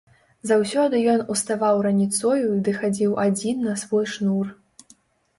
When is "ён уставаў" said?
1.15-1.81